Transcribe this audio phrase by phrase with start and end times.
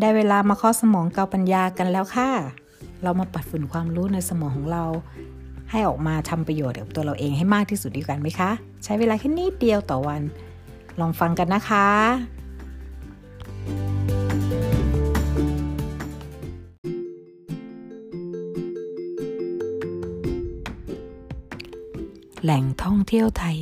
[0.00, 2.30] ได้เวลามาข้อสมองเกาปัญญากันแล้วค่ะ
[3.02, 4.84] เรามาปัดฝุ่นความรู้ในสมองของเรา
[5.70, 8.50] ให้ออกมาทำประโยชน์กับตัวเราเองให้มากที่สุดดีกันไหมคะ
[8.84, 10.22] ใช้เวลาแค่นิดเดียวต่อวัน
[11.00, 11.86] ลองฟังกันนะคะ
[22.42, 23.58] แหล่งท่องเที่ยวไทย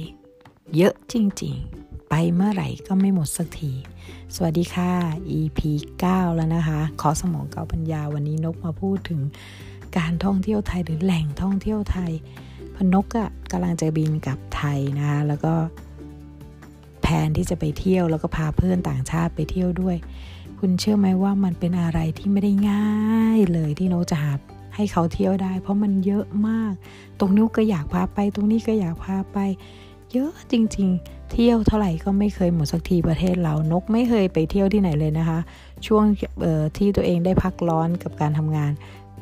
[0.77, 1.74] เยอะจริง ๆ
[2.17, 3.73] ไปเมื่อไหร่ก็ไม่หมดสักที
[4.35, 4.93] สวัสดีค่ะ
[5.39, 5.61] EP
[6.03, 9.21] 9 แล้วนะคะ ขอสมองเก่าปัญญาวันนี้นกมาพูดถึง
[9.97, 12.13] การท่องเที่ยวไทยหรือแหล่งท่องเที่ยวไทย
[12.77, 15.55] พนกอะกำลังจะบินกลับไทยนะคะแล้วก็
[17.03, 19.97] แผนที่จะไปเที่ยวแล้วก็พาเพื่อนต่างชาติไปเที่ยวด้วย
[20.59, 24.33] คุณเชื่อไหมว่ามันเป็นอะไรที่ไม่ได้ง่ายเลยที่นกจะหา
[24.75, 26.73] ให้เขาเที่ยวได้ เพราะมันเยอะมาก
[27.19, 29.39] ตรงนู้นก็อยากพาไป ตรงนี้ก็อยากพาไป
[30.15, 35.39] เยอะจริง ๆ เที่ยวเท่าไหร่ก็ไม่เคยหมดสักทีประเทศเรานกไม่เคยไปเที่ยวที่ไหนเลยนะคะ
[35.87, 36.05] ช่วง
[36.77, 38.73] ที่ตัวเองได้พักร้อนกับการทำงาน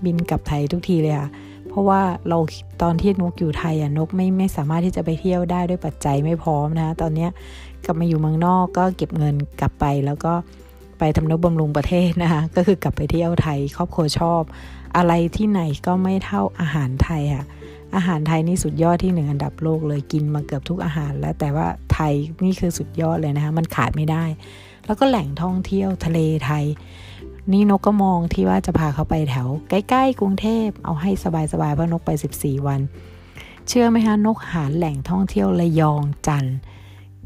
[0.04, 1.30] บินกลับไทยทุกทีเลยค่ะ
[1.68, 2.38] เพราะว่าเรา
[2.82, 7.28] ตอนที่นกอยู่ไทยอะนกไม่ไม่สามารถที่จะไปเที่ยวได้ด้วยปัจจัยไม่พร้อมนะตอนนี้
[7.84, 10.32] กลับมาอยู่เมืองนอกก็เก็บเงินกลับไปแล้วก็
[10.98, 14.42] ไปทำนุบำรุงประเทศนะคะก็คือกลับไปเที่ยวไทย ครอบครัวชอบ
[14.96, 17.46] อะไรที่ไหนก็ไม่เท่าอาหารไทยค่ะ
[17.96, 22.12] อาหารไทยนี่สุดยอดที่หนึ่งอันดับโลกเลยกินมาเกือบทุกอาหาร แล้วแต่ว่าไทย
[22.44, 24.24] นี่คือสุดยอดเลยนะคะมันขาดไม่ได้
[24.86, 26.64] แล้วก็แหล่งท่องเที่ยวทะเลไทย
[27.52, 31.10] นี่นกก็มองที่ว่าจะพาเขาไปแถว ใกล้ๆกรุงเทพเอาให้
[31.52, 32.80] สบายๆเพราะนกไป 14 วัน
[33.68, 36.56] เชื่อไหมคะนกหาแหล่งท่องเที่ยวระยองจันทร์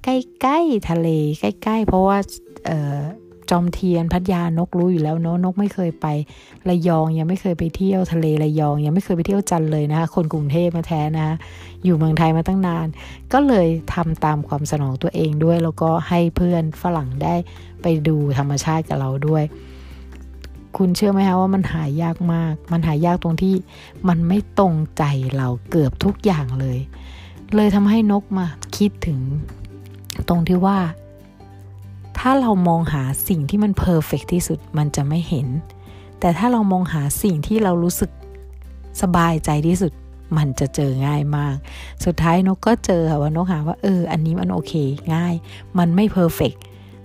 [0.05, 1.09] ใกล้ๆทะเล
[1.41, 2.19] ใกล้ ๆ เพราะว่า
[3.51, 6.07] จอมเทียนพัทยานกรู้อยู่แล้วเนาะนกไม่เคยไป
[6.69, 11.35] ระยองยังไม่เคยไปเที่ยวทะเลระยอง ยังไม่เคยไปเที่ยวจันเลยนะคะคนกรุงเทพมาแท้นะคะ
[11.85, 12.87] อยู่เมืองไทยมาตั้งนาน
[13.33, 17.35] ก็เลยทำตามความสนองตัวเองด้วย แล้วก็ให้เพื่อนฝรั่งได้
[17.83, 19.45] ไปดูธรรมชาติกับเราด้วย
[20.77, 23.55] คุณเชื่อไหมคะว่ามันหายากมาก มันหายากตรงที่
[24.09, 25.05] มันไม่ตรงใจ
[25.37, 26.79] เราเกือบทุกอย่างเลย
[27.57, 28.47] เลยทำให้นกมา
[28.77, 29.19] คิดถึง
[30.29, 30.79] ตรงที่ว่า
[32.19, 35.47] ถ้าเรามองหาสิ่งที่มัน perfect ที่สุดมันจะไม่เห็น
[36.21, 38.11] แต่ถ้าเรามองหาสิ่งที่เรารู้สึก
[39.03, 39.93] สบายใจที่สุด
[40.37, 41.55] มันจะเจอง่ายมาก
[42.05, 44.73] สุดท้ายนกก็เจอค่ะว่านกหาว่าเออ อันนี้มันโอเค
[45.15, 45.35] ง่าย
[45.79, 46.53] มันไม่ perfect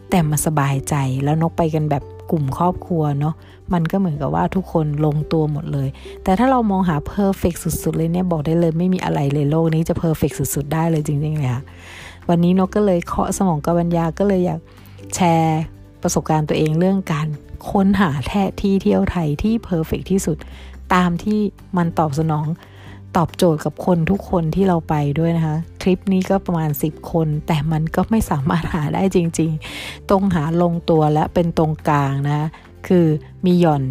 [0.09, 3.35] แต่มันสบายใจแล้วนกไปกันแบบกลุ่มครอบครัวเนาะ
[3.73, 5.89] มันก็เหมือนกับว่าทุกคนลงตัวหมดเลย
[6.23, 11.63] แต่ถ้าเรามองหา perfect สุดๆเลยเนี่ยบอกได้เลยไม่มีอะไรเลยโลกนี้จะ perfect สุดๆ ได้เลยจริงๆเลยค่ะ
[12.29, 14.59] วันนี้นกก็เลยเคาะสมองกับัญญาก็เลยอยาก
[15.15, 15.61] แชร์
[16.01, 17.27] ประสบการณ์ตัวเองเรื่องการ
[17.71, 20.37] ค้นหาแท้ที่เที่ยวไทยที่เพอร์เฟกที่สุด
[20.93, 21.39] ตามที่
[21.77, 22.45] มันตอบสนอง
[23.17, 32.49] ตอบโจทย์กับคนทุกคนที่เราไปด้วยนะคะ ทริปนี้ก็ประมาณ 10 คน แต่มันก็ไม่สามารถหาได้จริง ๆ ตรงหาลงตัวและเป็นตรงกลางนะ
[32.87, 33.05] คือ
[33.45, 33.83] มีหย่อน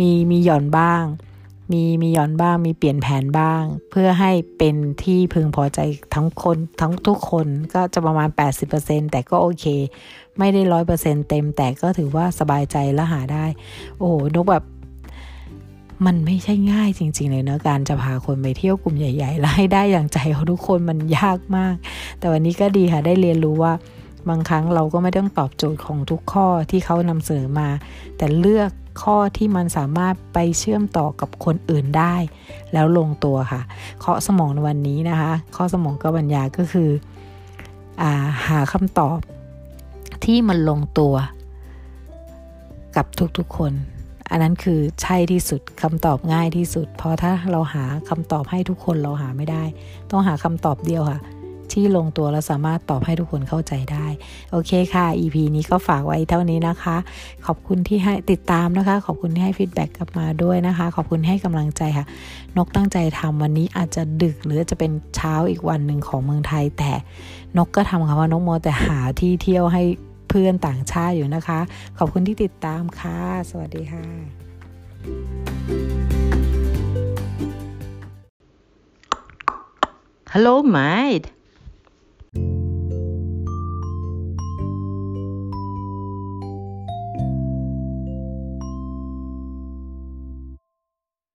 [0.00, 1.04] มีมีหย่อนบ้าง
[1.72, 5.80] มีมีย้อนบ้างมีเปลี่ยนแผนบ้าง เพื่อให้เป็นที่พึงพอใจ
[6.14, 8.28] ทั้งคนทั้งทุกคนก็จะประมาณ
[8.70, 9.66] 80%แต่ก็โอเค
[10.38, 13.44] ไม่ได้ร้อยเปอร์เซ็นเต็ม แต่ก็ถือว่าสบายใจและหาได้
[13.98, 14.64] โอ้โหนกแบบ
[16.06, 21.74] มันไม่ใช่ง่ายจริง ๆ เลยเนะการจะพาคนไปเที่ยวกลุ่มใหญ่ๆแล้วให้ได้อย่างใจของทุกคนมันยากมาก
[22.18, 23.72] แต่วันนี้ก็ดีค่ะได้เรียนรู้ว่า
[24.28, 27.68] บางครั้งเราก็ไม่ต้องตอบโจทย์ของทุกข้อที่เขานำเสนอมา
[28.16, 28.70] แต่เลือก
[29.02, 32.14] ข้อที่มันสามารถไปเชื่อมต่อกับคนอื่นได้
[32.72, 33.60] แล้วลงตัวค่ะ
[34.00, 36.90] เคาะสมองในวันนี้นะคะข้อสมองกับบรรยาก็คือ
[38.02, 38.12] อา
[38.46, 39.18] หาคำตอบ
[40.24, 41.14] ที่มันลงตัว
[42.96, 43.06] กับ
[43.38, 43.72] ทุกๆคน
[44.30, 49.62] อันนั้นคือใช่ที่สุดคำตอบง่ายที่สุด เพราะถ้าเราหาคำตอบให้ทุกคนเราหาไม่ได้
[50.10, 51.20] ต้องหาคำตอบเดียวค่ะ
[51.74, 54.06] ที่ลงตัวและสามารถตอบให้ทุกคนเข้าใจได้
[54.50, 56.96] โอเคค่ะ EP นี้ก็ฝากไว้เท่านี้นะคะ
[57.46, 62.06] ขอบคุณที่ให้ติดตามนะคะ ขอบคุณที่ให้ฟีดแบ็กกลับมาด้วยนะคะ ขอบคุณให้กำลังใจค่ะ
[62.56, 66.92] นกตั้งใจทำวันนี้อาจจะดึกหรือจะเป็นเช้าอีกวันหนึ่งของเมืองไทย แต่
[67.56, 69.82] นกก็ทำค่ะว่านกโมแต่หาที่เที่ยวให้
[70.28, 71.60] เพื่อนต่างชาติอยู่นะคะ
[71.98, 73.18] ขอบคุณที่ติดตามค่ะ
[73.50, 74.04] สวัสดีค่ะ
[80.32, 81.39] Hello, mate.